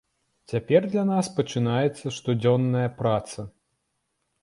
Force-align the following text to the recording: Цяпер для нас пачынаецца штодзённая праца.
Цяпер 0.53 0.81
для 0.95 1.03
нас 1.11 1.29
пачынаецца 1.37 2.15
штодзённая 2.17 2.87
праца. 3.03 3.41